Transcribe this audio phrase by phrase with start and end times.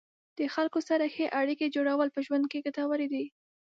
[0.37, 3.25] د خلکو سره ښې اړیکې جوړول په ژوند کې ګټورې دي.